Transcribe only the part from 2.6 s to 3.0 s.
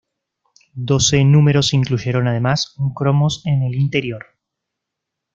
un